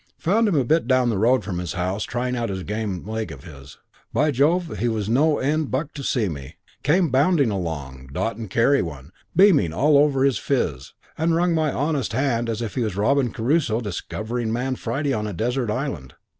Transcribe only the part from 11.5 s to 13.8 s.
my honest hand as if he was Robinson Crusoe